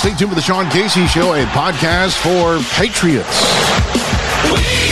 [0.00, 4.89] Stay tuned for the Sean Casey Show, a podcast for patriots.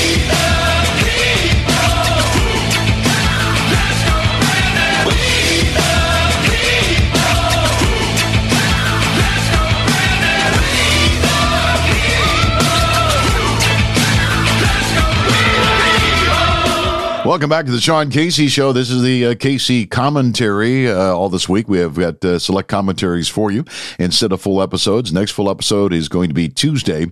[17.38, 18.72] Welcome back to the Sean Casey Show.
[18.72, 20.90] This is the uh, Casey commentary.
[20.90, 23.64] Uh, all this week, we have got uh, select commentaries for you
[24.00, 25.12] instead of full episodes.
[25.12, 27.06] Next full episode is going to be Tuesday,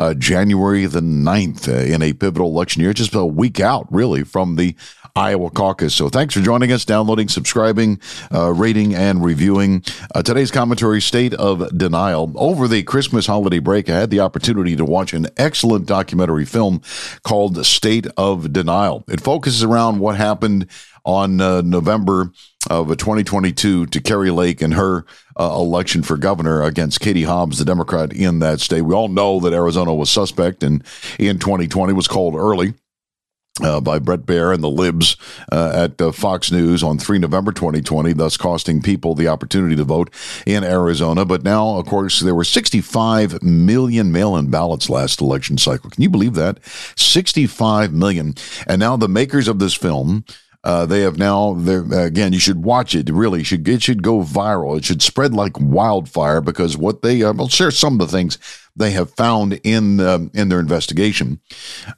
[0.00, 4.24] uh, January the 9th, uh, in a pivotal election year, just a week out, really,
[4.24, 4.74] from the
[5.14, 5.94] Iowa caucus.
[5.94, 8.00] So thanks for joining us, downloading, subscribing,
[8.32, 9.84] uh, rating, and reviewing.
[10.14, 12.32] Uh, today's commentary, State of Denial.
[12.36, 16.80] Over the Christmas holiday break, I had the opportunity to watch an excellent documentary film
[17.22, 19.04] called State of Denial.
[19.08, 20.66] It focuses around what happened
[21.04, 22.32] on uh, November
[22.68, 25.04] of 2022 to Kari Lake and her
[25.38, 28.82] uh, election for governor against Katie Hobbs, the Democrat in that state.
[28.82, 30.84] We all know that Arizona was suspect and
[31.18, 32.74] in 2020 was called early.
[33.62, 35.16] Uh, by Bret Baier and the Libs
[35.52, 39.84] uh, at uh, Fox News on 3 November 2020, thus costing people the opportunity to
[39.84, 40.08] vote
[40.46, 41.26] in Arizona.
[41.26, 45.90] But now, of course, there were 65 million mail in ballots last election cycle.
[45.90, 46.64] Can you believe that?
[46.96, 48.34] 65 million.
[48.66, 50.24] And now the makers of this film,
[50.62, 51.56] uh, they have now,
[51.92, 53.08] again, you should watch it.
[53.08, 54.76] Really, should it should go viral.
[54.76, 58.36] It should spread like wildfire because what they, uh, I'll share some of the things
[58.76, 61.40] they have found in um, in their investigation,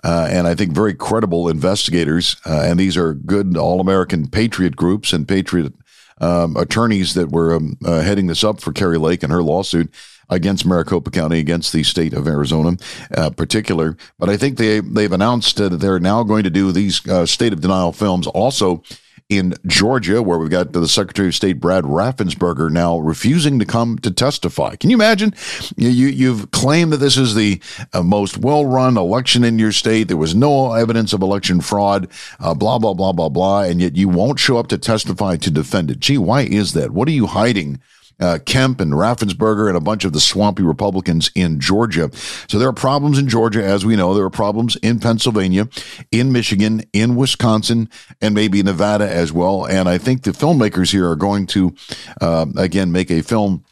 [0.05, 2.37] uh, and I think very credible investigators.
[2.47, 5.73] Uh, and these are good all American patriot groups and patriot
[6.21, 9.93] um, attorneys that were um, uh, heading this up for Kari Lake and her lawsuit
[10.35, 12.77] against Maricopa County, against the state of Arizona,
[13.17, 13.97] uh, particular.
[14.19, 17.53] But I think they they've announced that they're now going to do these uh, state
[17.53, 18.83] of denial films also
[19.29, 23.99] in Georgia, where we've got the Secretary of State Brad Raffensperger now refusing to come
[24.01, 24.77] to testify.
[24.77, 25.33] Can you imagine?
[25.77, 27.61] You, you have claimed that this is the
[27.95, 30.09] uh, most well-run election in your state.
[30.09, 32.09] There was no evidence of election fraud.
[32.41, 35.51] Uh, blah blah blah blah blah, and yet you won't show up to testify to
[35.51, 36.01] defend it.
[36.01, 36.91] Gee, why is that?
[36.91, 37.81] What are you hiding?
[38.23, 42.09] Uh, Kemp and Raffensperger and a bunch of the swampy Republicans in Georgia.
[42.49, 44.15] So there are problems in Georgia, as we know.
[44.15, 45.69] There are problems in Pennsylvania,
[46.13, 47.89] in Michigan, in Wisconsin,
[48.21, 49.67] and maybe Nevada as well.
[49.67, 51.75] And I think the filmmakers here are going to,
[52.21, 53.65] uh, again, make a film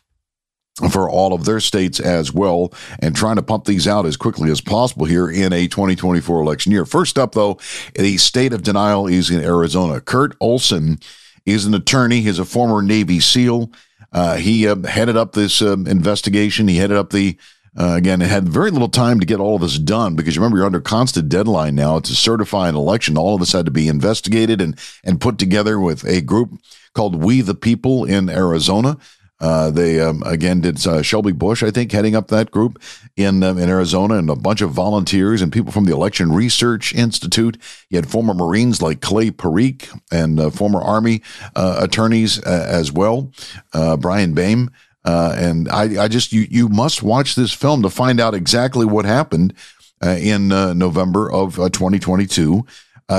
[0.91, 4.51] for all of their states as well and trying to pump these out as quickly
[4.51, 6.85] as possible here in a 2024 election year.
[6.85, 7.59] First up, though,
[7.95, 10.01] the state of denial is in Arizona.
[10.01, 10.99] Kurt Olsen
[11.45, 12.23] is an attorney.
[12.23, 13.71] He's a former Navy SEAL.
[14.13, 16.69] Uh, he uh, headed up this uh, investigation.
[16.69, 17.37] He headed up the
[17.77, 20.57] uh, again, it had very little time to get all of this done because remember
[20.57, 23.17] you're under constant deadline now to certify an election.
[23.17, 26.51] All of this had to be investigated and and put together with a group
[26.95, 28.99] called We the People in Arizona.
[29.41, 32.81] Uh, they um, again did uh, Shelby Busch, I think, heading up that group
[33.17, 36.95] in um, in Arizona, and a bunch of volunteers and people from the Election Research
[36.95, 37.57] Institute.
[37.89, 41.23] You had former Marines like Clay Parikh and uh, former Army
[41.57, 43.33] uh, attorneys uh, as well,
[43.73, 44.69] Bryan Blehm.
[45.05, 49.07] and I, I just you you must watch this film to find out exactly what
[49.07, 49.55] happened
[50.03, 52.67] in November of 2022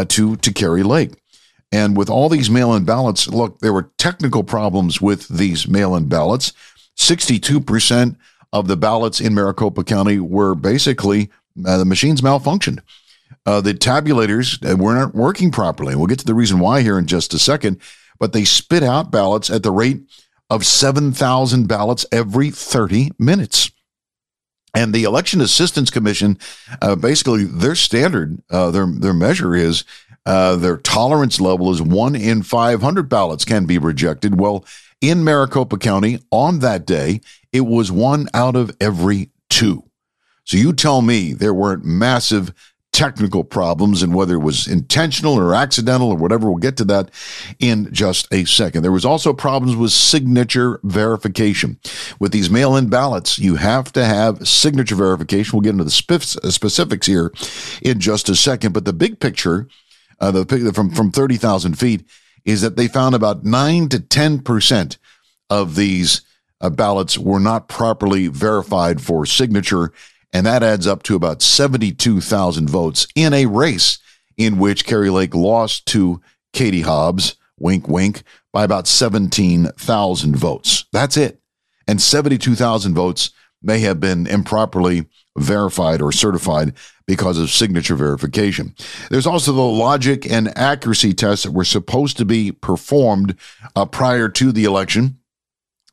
[0.08, 1.21] to to Kari Lake.
[1.72, 5.96] And with all these mail in ballots, look, there were technical problems with these mail
[5.96, 6.54] in ballots.
[6.98, 8.18] 62%
[8.52, 11.30] of the ballots in Maricopa County were basically
[11.66, 12.80] uh, the machines malfunctioned.
[13.46, 15.96] Uh, the tabulators were not working properly.
[15.96, 17.80] We'll get to the reason why here in just a second,
[18.20, 20.02] but they spit out ballots at the rate
[20.50, 23.72] of 7,000 ballots every 30 minutes.
[24.74, 26.38] And the Election Assistance Commission,
[26.82, 29.84] uh, basically, their standard, uh, their their measure is
[30.26, 34.40] uh, their tolerance level is one in 500 ballots can be rejected.
[34.40, 34.66] Well,
[35.02, 37.22] in Maricopa County on that day,
[37.52, 39.84] it was one out of every two.
[40.44, 42.54] So you tell me there weren't massive
[42.92, 46.50] technical problems and whether it was intentional or accidental or whatever.
[46.50, 47.10] We'll get to that
[47.60, 48.84] in just a second.
[48.84, 51.80] There was also problems with signature verification.
[52.20, 55.52] With these mail-in ballots, you have to have signature verification.
[55.54, 57.32] We'll get into the specifics here
[57.82, 58.74] in just a second.
[58.74, 59.68] But the big picture
[60.22, 62.06] uh, the from from thirty thousand feet
[62.46, 64.98] is that they found about nine to ten percent
[65.50, 66.22] of these
[66.62, 69.92] uh, ballots were not properly verified for signature,
[70.32, 74.00] and that adds up to about seventy-two thousand votes in a race
[74.38, 76.22] in which Kari Lake lost to
[76.54, 80.86] Katie Hobbs, wink wink, by about seventeen thousand votes.
[80.94, 81.42] That's it,
[81.88, 83.32] and seventy-two thousand votes
[83.62, 85.08] may have been improperly
[85.38, 86.74] verified or certified
[87.08, 88.76] because of signature verification.
[89.10, 93.36] There's also the logic and accuracy tests that were supposed to be performed
[93.76, 95.18] uh, prior to the election.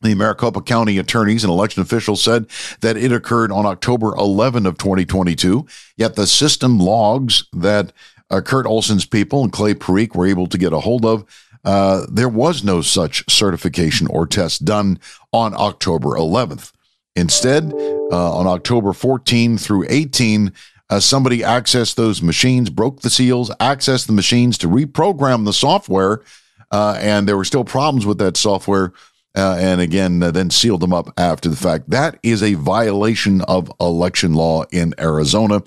[0.00, 2.46] The Maricopa County attorneys and election officials said
[2.82, 5.66] that it occurred on October 11 of 2022.
[5.96, 7.92] Yet the system logs that
[8.30, 11.24] uh, Kurt Olsen's people and Clay Parikh were able to get a hold of,
[11.64, 15.00] uh, there was no such certification or test done
[15.32, 16.72] on October 11th.
[17.18, 17.72] Instead,
[18.12, 20.52] uh, on October 14 through 18,
[20.90, 26.22] uh, somebody accessed those machines, broke the seals, accessed the machines to reprogram the software,
[26.70, 28.92] uh, and there were still problems with that software
[29.38, 31.90] uh, and again, uh, then sealed them up after the fact.
[31.90, 35.62] That is a violation of election law in Arizona.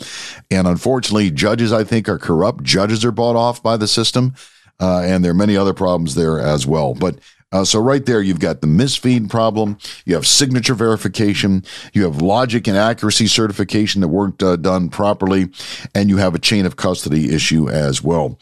[0.49, 2.63] And unfortunately, judges, I think, are corrupt.
[2.63, 4.33] Judges are bought off by the system.
[4.79, 6.95] Uh, and there are many other problems there as well.
[6.95, 7.19] But
[7.51, 9.77] uh, so right there, you've got the misfeed problem.
[10.05, 11.65] You have signature verification.
[11.93, 15.49] You have logic and accuracy certification that weren't uh, done properly,
[15.93, 18.39] and you have a chain of custody issue as well.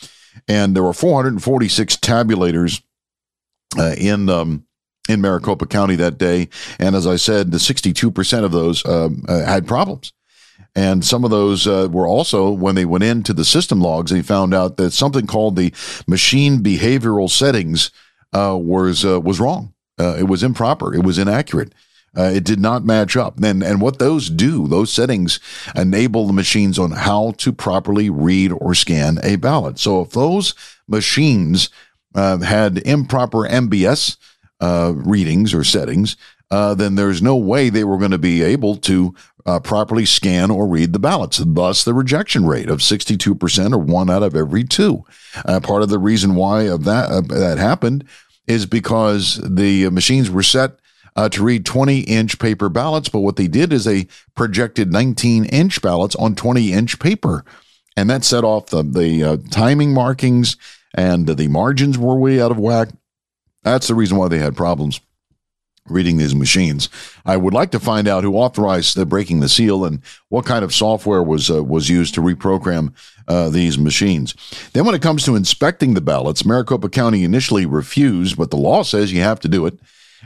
[0.47, 2.81] And there were 446 tabulators
[3.77, 4.65] uh, in um,
[5.07, 6.49] in Maricopa County that day.
[6.79, 10.13] And as I said, the 62% of those um, uh, had problems.
[10.75, 14.21] And some of those uh, were also when they went into the system logs, they
[14.21, 15.73] found out that something called the
[16.07, 17.89] machine behavioral settings
[18.33, 19.73] uh, was uh, was wrong.
[19.99, 20.93] Uh, it was improper.
[20.93, 21.73] It was inaccurate.
[22.17, 23.37] Uh, it did not match up.
[23.43, 25.39] And, and what those do, those settings
[25.75, 29.77] enable the machines on how to properly read or scan a ballot.
[29.77, 30.55] So if those
[30.87, 31.69] machines
[32.15, 34.17] had improper MBS,
[34.59, 36.17] uh, readings or settings,
[36.51, 39.13] uh, then there's no way they were going to be able to
[39.45, 41.41] uh, properly scan or read the ballots.
[41.45, 45.05] Thus, the rejection rate of 62% or one out of every two.
[45.45, 48.05] Uh, part of the reason why of that uh, that happened
[48.47, 50.79] is because the machines were set
[51.15, 55.45] uh, to read 20 inch paper ballots, but what they did is they projected 19
[55.45, 57.45] inch ballots on 20 inch paper.
[57.95, 60.55] And that set off the, the timing markings
[60.95, 62.89] and the margins were way out of whack.
[63.63, 65.01] That's the reason why they had problems
[65.89, 66.89] reading these machines.
[67.25, 70.63] I would like to find out who authorized the breaking the seal and what kind
[70.63, 72.93] of software was uh, was used to reprogram
[73.27, 74.35] uh, these machines.
[74.73, 78.83] Then, when it comes to inspecting the ballots, Maricopa County initially refused, but the law
[78.83, 79.79] says you have to do it,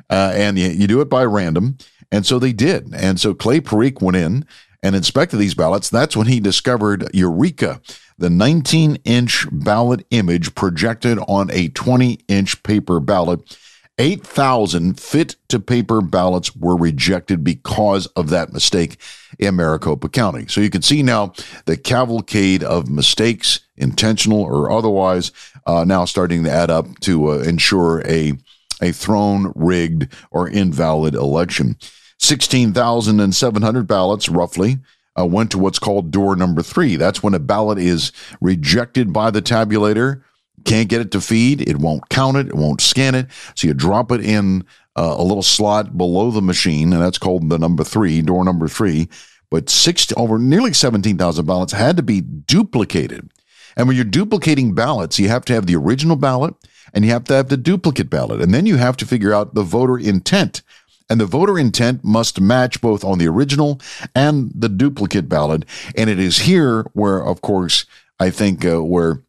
[0.10, 1.78] uh, and you, you do it by random.
[2.12, 2.94] And so they did.
[2.94, 4.46] And so Clay Parikh went in
[4.84, 5.90] and inspected these ballots.
[5.90, 7.82] That's when he discovered Eureka
[8.18, 13.58] the 19 inch ballot image projected on a 20 inch paper ballot.
[13.98, 18.98] 8,000 fit to paper ballots were rejected because of that mistake
[19.38, 20.48] in Maricopa County.
[20.48, 21.34] So you can see now
[21.66, 25.32] the cavalcade of mistakes, intentional or otherwise,
[25.68, 28.34] uh, now starting to add up to uh, ensure a,
[28.82, 31.78] a thrown, rigged, or invalid election.
[32.18, 34.78] 16,700 ballots, roughly,
[35.20, 36.96] uh, went to what's called door number three.
[36.96, 38.12] That's when a ballot is
[38.42, 40.24] rejected by the tabulator,
[40.64, 43.28] can't get it to feed, it won't count it, it won't scan it.
[43.56, 44.66] So you drop it in
[44.96, 48.68] uh, a little slot below the machine, and that's called the number three, door number
[48.68, 49.10] three.
[49.50, 53.30] But six over nearly 17,000 ballots had to be duplicated.
[53.76, 56.56] And when you're duplicating ballots, you have to have the original ballot
[56.94, 58.42] and you have to have the duplicate ballot.
[58.42, 60.62] And then you have to figure out the voter intent
[61.10, 63.80] and the voter intent must match both on the original
[64.16, 65.66] and the duplicate ballot.
[65.96, 67.86] And it is here where, of course,
[68.20, 69.22] I think uh, where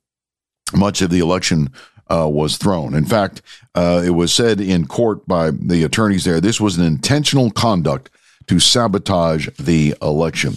[0.74, 1.70] much of the election
[2.10, 2.94] uh, was thrown.
[2.94, 3.42] In fact,
[3.74, 8.10] uh, it was said in court by the attorneys there this was an intentional conduct
[8.46, 10.56] to sabotage the election.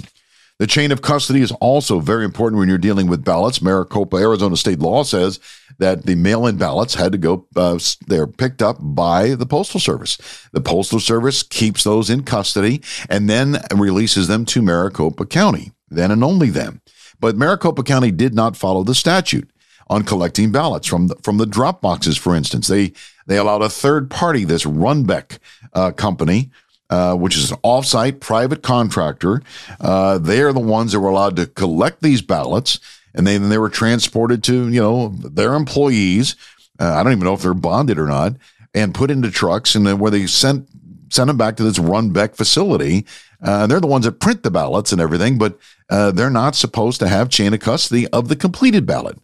[0.59, 3.61] The chain of custody is also very important when you're dealing with ballots.
[3.61, 5.39] Maricopa, Arizona state law says
[5.77, 7.45] that the mail-in ballots had to go.
[7.55, 7.77] Uh,
[8.07, 10.17] they're picked up by the postal service.
[10.53, 15.73] The postal service keeps those in custody and then releases them to Maricopa County.
[15.89, 16.81] Then and only then.
[17.19, 19.49] But Maricopa County did not follow the statute
[19.89, 22.67] on collecting ballots from the, from the drop boxes, for instance.
[22.67, 22.93] They
[23.25, 25.39] they allowed a third party, this Runbeck
[25.73, 26.49] uh, company,
[26.89, 29.41] uh, which is an offsite private contractor.
[29.79, 32.79] Uh, they are the ones that were allowed to collect these ballots,
[33.13, 36.35] and then they were transported to you know their employees.
[36.79, 38.33] Uh, I don't even know if they're bonded or not,
[38.73, 40.67] and put into trucks, and then where they sent
[41.09, 43.05] sent them back to this Runbeck facility.
[43.41, 46.99] Uh, they're the ones that print the ballots and everything, but uh, they're not supposed
[46.99, 49.17] to have chain of custody of the completed ballot.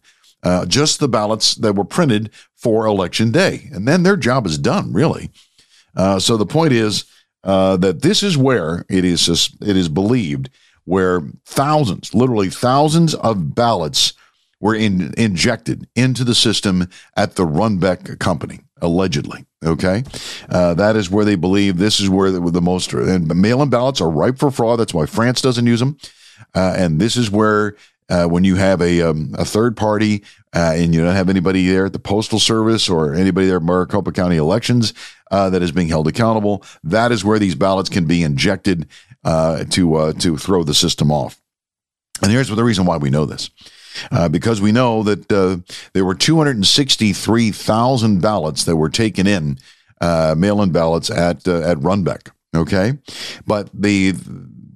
[0.44, 3.70] Uh, just the ballots that were printed for election day.
[3.72, 5.30] And then their job is done, really.
[5.96, 7.04] Uh, so the point is,
[7.44, 9.28] uh, that this is where it is
[9.60, 10.50] it is believed
[10.84, 14.12] where thousands, literally thousands of ballots
[14.60, 19.44] were in, injected into the system at the Runbeck company, allegedly.
[19.64, 20.04] Okay,
[20.50, 24.00] uh, that is where they believe this is where the, the most and mail-in ballots
[24.00, 24.78] are ripe for fraud.
[24.78, 25.96] That's why France doesn't use them,
[26.54, 27.76] uh, and this is where
[28.08, 30.22] uh, when you have a um, a third party
[30.54, 33.62] uh, and you don't have anybody there at the postal service or anybody there at
[33.62, 34.92] Maricopa County elections,
[35.30, 36.62] uh, that is being held accountable.
[36.82, 38.88] That is where these ballots can be injected
[39.24, 41.40] uh, to uh, to throw the system off.
[42.22, 43.50] And here's the reason why we know this.
[44.10, 45.28] Uh, because we know that
[45.92, 49.56] there were 263,000 ballots that were taken in,
[50.00, 52.30] mail-in ballots at at Runbeck.
[52.56, 52.94] Okay,
[53.46, 54.14] but the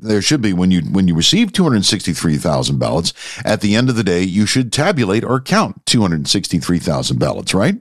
[0.01, 3.13] there should be when you when you receive 263,000 ballots
[3.45, 7.77] at the end of the day you should tabulate or count 263,000 ballots right?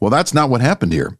[0.00, 1.16] Well that's not what happened here.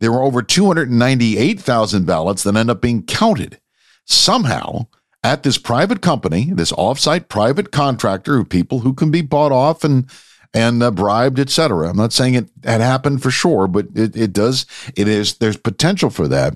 [0.00, 3.60] There were over 298,000 ballots that end up being counted
[4.04, 4.86] somehow
[5.22, 9.82] at this private company this offsite private contractor of people who can be bought off
[9.82, 10.08] and
[10.52, 14.32] and uh, bribed etc i'm not saying it had happened for sure but it, it
[14.32, 16.54] does it is there's potential for that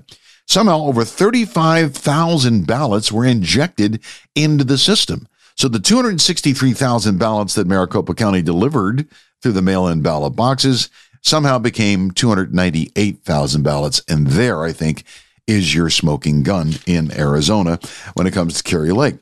[0.49, 4.01] Somehow, over 35,000 ballots were injected
[4.33, 5.27] into the system.
[5.55, 9.07] So the 263,000 ballots that Maricopa County delivered
[9.43, 10.89] through the mail in ballot boxes
[11.21, 14.01] somehow became 298,000 ballots.
[14.09, 15.03] And there, I think,
[15.45, 17.79] is your smoking gun in Arizona
[18.15, 19.17] when it comes to Kari Lake.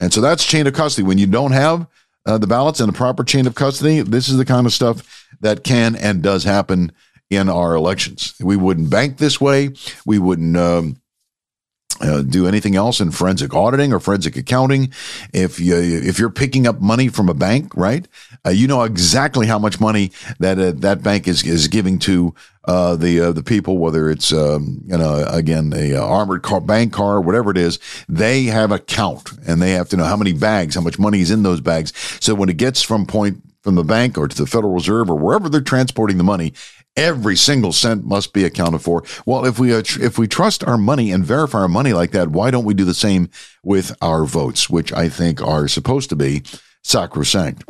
[0.00, 1.06] And so that's chain of custody.
[1.06, 1.86] When you don't have
[2.24, 5.26] uh, the ballots in a proper chain of custody, this is the kind of stuff
[5.40, 6.92] that can and does happen
[7.30, 8.34] in our elections.
[8.40, 9.70] We wouldn't bank this way.
[10.04, 11.00] We wouldn't um,
[12.00, 14.92] uh, do anything else in forensic auditing or forensic accounting.
[15.32, 18.06] If you if you're picking up money from a bank, right,
[18.44, 22.34] uh, you know exactly how much money that uh, that bank is is giving to
[22.64, 26.60] uh, the uh, the people, whether it's um, you know again a uh, armored car,
[26.60, 27.78] bank car, whatever it is.
[28.08, 31.20] They have a count, and they have to know how many bags, how much money
[31.20, 31.92] is in those bags.
[32.20, 35.16] So when it gets from point from the bank or to the Federal Reserve or
[35.16, 36.54] wherever they're transporting the money,
[36.96, 39.04] Every single cent must be accounted for.
[39.24, 42.28] Well, if we uh, if we trust our money and verify our money like that,
[42.28, 43.30] why don't we do the same
[43.62, 46.42] with our votes, which I think are supposed to be
[46.82, 47.64] sacrosanct?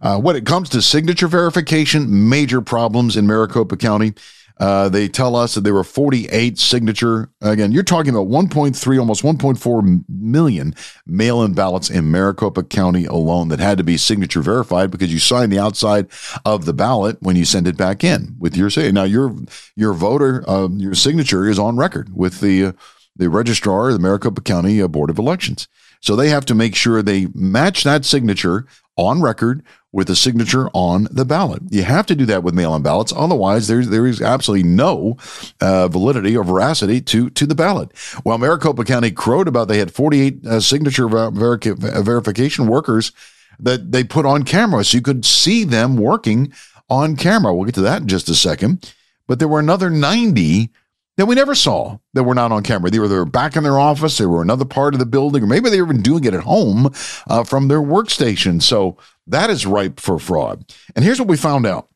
[0.00, 4.12] Uh, when it comes to signature verification, major problems in Maricopa County.
[4.58, 7.30] Uh, they tell us that there were 48 signature.
[7.40, 10.74] Again, you're talking about 1.3, almost 1.4 million
[11.06, 15.18] mail in ballots in Maricopa County alone that had to be signature verified because you
[15.18, 16.08] sign the outside
[16.44, 18.90] of the ballot when you send it back in with your say.
[18.90, 19.34] Now, your
[19.76, 22.72] your voter, uh, your signature is on record with the, uh,
[23.16, 25.68] the registrar of the Maricopa County uh, Board of Elections.
[26.00, 29.62] So they have to make sure they match that signature on record
[29.92, 31.62] with a signature on the ballot.
[31.70, 35.16] You have to do that with mail-in ballots, otherwise there's there is absolutely no
[35.60, 37.96] uh, validity or veracity to to the ballot.
[38.22, 41.58] While Maricopa County crowed about they had 48 uh, signature ver- ver-
[42.02, 43.12] verification workers
[43.58, 46.52] that they put on camera, so you could see them working
[46.90, 47.54] on camera.
[47.54, 48.94] We'll get to that in just a second.
[49.26, 50.70] But there were another 90
[51.18, 52.90] that we never saw that were not on camera.
[52.90, 55.42] They were, they were back in their office, they were another part of the building,
[55.42, 56.92] or maybe they were even doing it at home
[57.26, 58.62] uh, from their workstation.
[58.62, 58.96] So
[59.26, 60.72] that is ripe for fraud.
[60.94, 61.88] And here's what we found out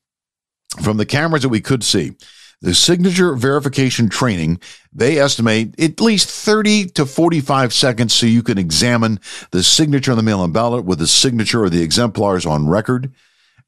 [0.83, 2.17] from the cameras that we could see.
[2.63, 4.61] The signature verification training,
[4.93, 9.21] they estimate at least 30 to 45 seconds so you can examine
[9.53, 13.13] the signature on the mail in ballot with the signature of the exemplars on record.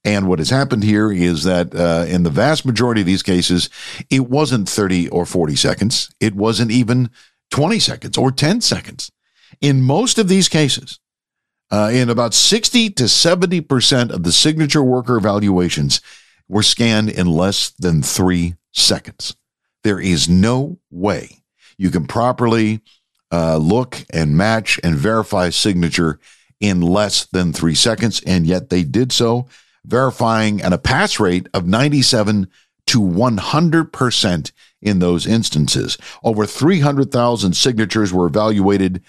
[0.04, 3.70] And what has happened here is that uh, in the vast majority of these cases,
[4.11, 6.11] it wasn't 30 or 40 seconds.
[6.20, 7.11] It wasn't even
[7.50, 9.11] 20 seconds or 10 seconds.
[9.61, 11.00] In most of these cases,
[11.70, 16.00] uh, in about 60 to 70% of the signature worker evaluations
[16.49, 19.34] were scanned in less than three seconds.
[19.82, 21.42] There is no way
[21.78, 22.80] you can properly
[23.32, 26.20] uh, look and match and verify signature
[26.61, 29.46] in less than three seconds, and yet they did so,
[29.85, 32.49] verifying at a pass rate of 97
[32.87, 35.99] to 100% in those instances.
[36.23, 39.03] Over 300,000 signatures were evaluated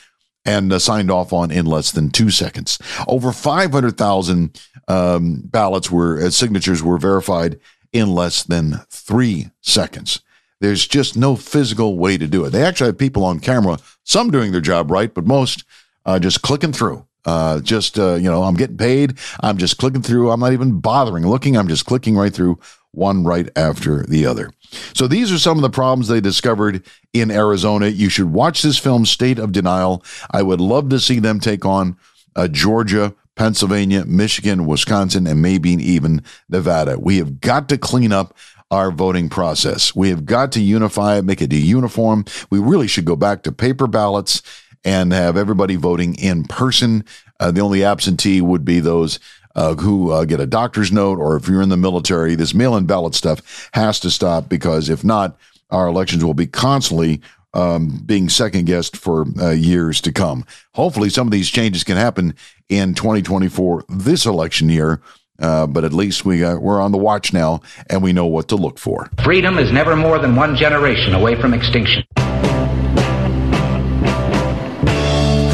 [0.46, 2.80] and uh, signed off on in less than two seconds.
[3.08, 7.60] Over 500,000 um, ballots were, uh, signatures were verified
[7.92, 10.22] in less than three seconds.
[10.62, 12.52] There's just no physical way to do it.
[12.52, 15.66] They actually have people on camera, some doing their job right, but most
[16.06, 17.06] uh, just clicking through.
[17.26, 19.18] Uh, just, uh, you know, I'm getting paid.
[19.42, 20.32] I'm just clicking through.
[20.32, 21.58] I'm not even bothering looking.
[21.58, 22.60] I'm just clicking right through
[22.92, 24.52] one right after the other.
[24.94, 27.88] So these are some of the problems they discovered in Arizona.
[27.88, 30.04] You should watch this film, State of Denial.
[30.32, 31.98] I would love to see them take on
[32.36, 37.00] uh, Georgia, Pennsylvania, Michigan, Wisconsin, and maybe even Nevada.
[37.00, 38.36] We have got to clean up
[38.72, 39.96] our voting process.
[39.96, 42.26] We have got to unify it, make it uniform.
[42.50, 44.42] We really should go back to paper ballots
[44.86, 47.04] and have everybody voting in person.
[47.40, 49.20] Uh, the only absentee would be those
[49.56, 52.76] uh, who uh, get a doctor's note, or if you're in the military, this mail
[52.76, 55.38] in ballot stuff has to stop because if not,
[55.72, 57.22] our elections will be constantly
[57.54, 60.46] um, being second guessed for uh, years to come.
[60.74, 62.36] Hopefully, some of these changes can happen
[62.70, 65.02] in 2024, this election year.
[65.38, 68.48] Uh, but at least we uh, we're on the watch now, and we know what
[68.48, 69.10] to look for.
[69.22, 72.06] Freedom is never more than one generation away from extinction.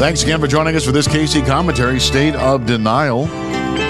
[0.02, 3.28] Thanks again for joining us for this Casey commentary, State of Denial.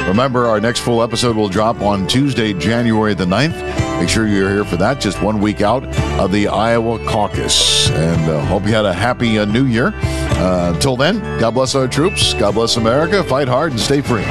[0.06, 3.98] Remember, our next full episode will drop on Tuesday, January the 9th.
[3.98, 5.86] Make sure you're here for that, just one week out
[6.20, 7.88] of the Iowa caucus.
[7.88, 9.94] And uh, hope you had a happy uh, new year.
[9.94, 12.34] Uh, until then, God bless our troops.
[12.34, 13.24] God bless America.
[13.24, 14.26] Fight hard and stay free.